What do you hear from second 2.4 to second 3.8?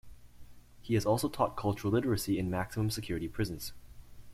maximum security prisons.